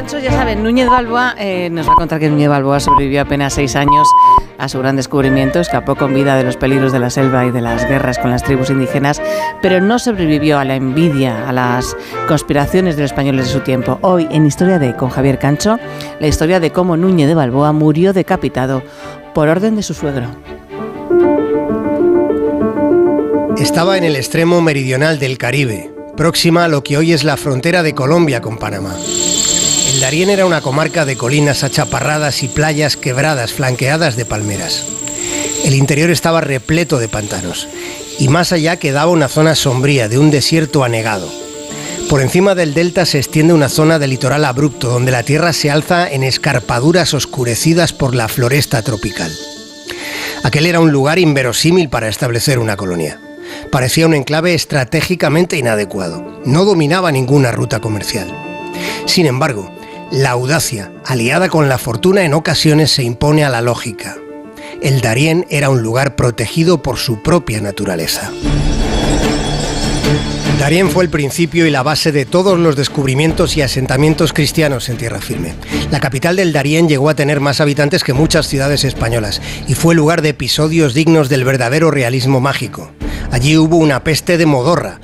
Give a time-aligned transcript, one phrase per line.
[0.00, 3.52] Cancho, ya saben, Núñez Balboa eh, nos va a contar que Núñez Balboa sobrevivió apenas
[3.52, 4.08] seis años
[4.56, 7.60] a su gran descubrimiento, escapó con vida de los peligros de la selva y de
[7.60, 9.20] las guerras con las tribus indígenas,
[9.60, 11.94] pero no sobrevivió a la envidia, a las
[12.26, 13.98] conspiraciones de los españoles de su tiempo.
[14.00, 15.78] Hoy, en Historia de con Javier Cancho,
[16.18, 18.82] la historia de cómo Núñez de Balboa murió decapitado
[19.34, 20.28] por orden de su suegro.
[23.58, 27.82] Estaba en el extremo meridional del Caribe, próxima a lo que hoy es la frontera
[27.82, 28.96] de Colombia con Panamá.
[30.00, 34.86] El Darién era una comarca de colinas achaparradas y playas quebradas flanqueadas de palmeras.
[35.62, 37.68] El interior estaba repleto de pantanos
[38.18, 41.30] y más allá quedaba una zona sombría de un desierto anegado.
[42.08, 45.70] Por encima del delta se extiende una zona de litoral abrupto donde la tierra se
[45.70, 49.30] alza en escarpaduras oscurecidas por la floresta tropical.
[50.42, 53.20] Aquel era un lugar inverosímil para establecer una colonia
[53.70, 56.40] parecía un enclave estratégicamente inadecuado.
[56.46, 58.32] No dominaba ninguna ruta comercial.
[59.06, 59.70] Sin embargo,
[60.10, 64.16] la audacia, aliada con la fortuna, en ocasiones se impone a la lógica.
[64.82, 68.32] El Darién era un lugar protegido por su propia naturaleza.
[70.58, 74.98] Darién fue el principio y la base de todos los descubrimientos y asentamientos cristianos en
[74.98, 75.54] tierra firme.
[75.90, 79.94] La capital del Darién llegó a tener más habitantes que muchas ciudades españolas y fue
[79.94, 82.90] lugar de episodios dignos del verdadero realismo mágico.
[83.30, 85.00] Allí hubo una peste de modorra.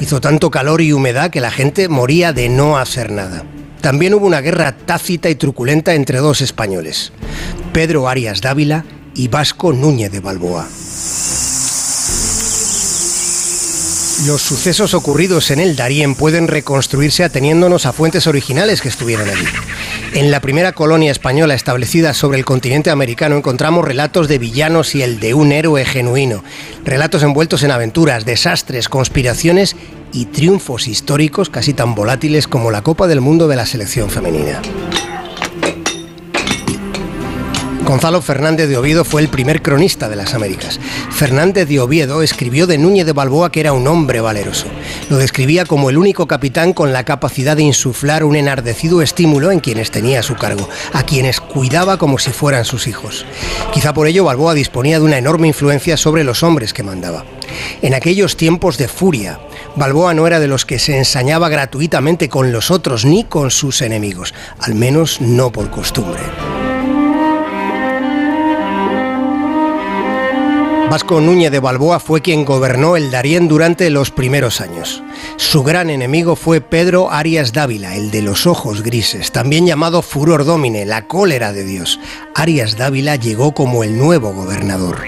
[0.00, 3.44] Hizo tanto calor y humedad que la gente moría de no hacer nada.
[3.80, 7.12] También hubo una guerra tácita y truculenta entre dos españoles,
[7.72, 10.66] Pedro Arias Dávila y Vasco Núñez de Balboa.
[14.26, 19.46] Los sucesos ocurridos en el Darién pueden reconstruirse ateniéndonos a fuentes originales que estuvieron allí.
[20.12, 25.02] En la primera colonia española establecida sobre el continente americano encontramos relatos de villanos y
[25.02, 26.42] el de un héroe genuino,
[26.84, 29.76] relatos envueltos en aventuras, desastres, conspiraciones
[30.12, 34.60] y triunfos históricos casi tan volátiles como la Copa del Mundo de la selección femenina.
[37.88, 40.78] Gonzalo Fernández de Oviedo fue el primer cronista de las Américas.
[41.10, 44.66] Fernández de Oviedo escribió de Núñez de Balboa que era un hombre valeroso.
[45.08, 49.60] Lo describía como el único capitán con la capacidad de insuflar un enardecido estímulo en
[49.60, 53.24] quienes tenía a su cargo, a quienes cuidaba como si fueran sus hijos.
[53.72, 57.24] Quizá por ello Balboa disponía de una enorme influencia sobre los hombres que mandaba.
[57.80, 59.40] En aquellos tiempos de furia,
[59.76, 63.80] Balboa no era de los que se ensañaba gratuitamente con los otros ni con sus
[63.80, 66.20] enemigos, al menos no por costumbre.
[70.90, 75.02] Vasco Núñez de Balboa fue quien gobernó el Darién durante los primeros años.
[75.36, 80.46] Su gran enemigo fue Pedro Arias Dávila, el de los ojos grises, también llamado Furor
[80.46, 82.00] Domine, la cólera de Dios.
[82.34, 85.02] Arias Dávila llegó como el nuevo gobernador.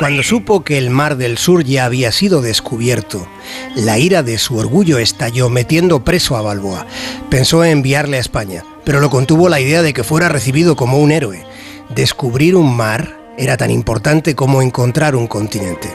[0.00, 3.28] Cuando supo que el mar del sur ya había sido descubierto,
[3.76, 6.88] la ira de su orgullo estalló metiendo preso a Balboa.
[7.30, 10.98] Pensó en enviarle a España, pero lo contuvo la idea de que fuera recibido como
[10.98, 11.51] un héroe
[11.94, 15.88] descubrir un mar era tan importante como encontrar un continente.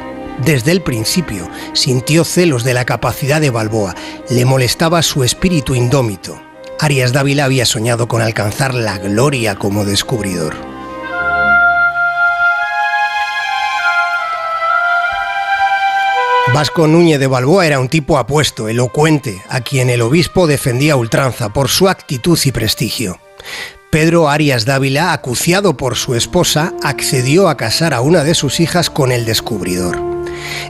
[0.43, 3.95] Desde el principio sintió celos de la capacidad de Balboa,
[4.29, 6.39] le molestaba su espíritu indómito.
[6.79, 10.55] Arias Dávila había soñado con alcanzar la gloria como descubridor.
[16.53, 21.49] Vasco Núñez de Balboa era un tipo apuesto, elocuente, a quien el obispo defendía ultranza
[21.49, 23.19] por su actitud y prestigio.
[23.89, 28.89] Pedro Arias Dávila, acuciado por su esposa, accedió a casar a una de sus hijas
[28.89, 29.97] con el descubridor.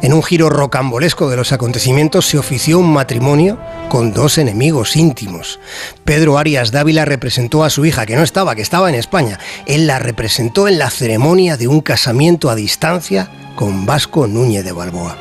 [0.04, 5.60] En un giro rocambolesco de los acontecimientos se ofició un matrimonio con dos enemigos íntimos.
[6.06, 9.40] Pedro Arias Dávila representó a su hija, que no estaba, que estaba en España.
[9.66, 14.74] Él la representó en la ceremonia de un casamiento a distancia con Vasco Núñez de
[14.74, 15.18] Balboa.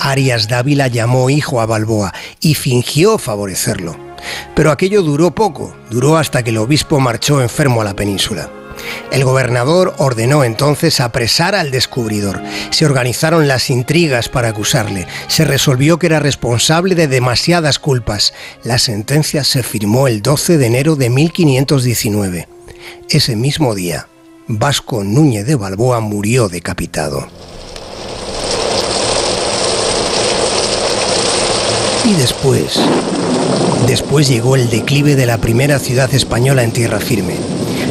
[0.00, 4.05] Arias Dávila llamó hijo a Balboa y fingió favorecerlo.
[4.54, 8.50] Pero aquello duró poco, duró hasta que el obispo marchó enfermo a la península.
[9.10, 12.42] El gobernador ordenó entonces apresar al descubridor.
[12.70, 15.06] Se organizaron las intrigas para acusarle.
[15.28, 18.34] Se resolvió que era responsable de demasiadas culpas.
[18.64, 22.48] La sentencia se firmó el 12 de enero de 1519.
[23.08, 24.08] Ese mismo día,
[24.48, 27.28] Vasco Núñez de Balboa murió decapitado.
[32.06, 32.78] Y después,
[33.88, 37.34] después llegó el declive de la primera ciudad española en tierra firme.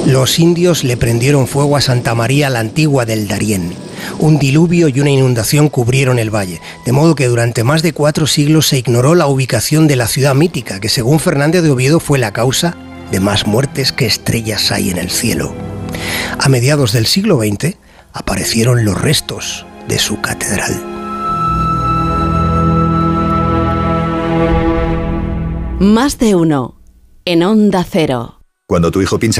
[0.05, 3.73] Los indios le prendieron fuego a Santa María la antigua del Darién.
[4.17, 8.25] Un diluvio y una inundación cubrieron el valle, de modo que durante más de cuatro
[8.25, 12.17] siglos se ignoró la ubicación de la ciudad mítica, que según Fernández de Oviedo fue
[12.17, 12.77] la causa
[13.11, 15.53] de más muertes que estrellas hay en el cielo.
[16.39, 17.75] A mediados del siglo XX
[18.13, 21.04] aparecieron los restos de su catedral.
[25.85, 26.81] Más de uno.
[27.25, 28.39] En Onda Cero.
[28.67, 29.33] Cuando tu hijo pincha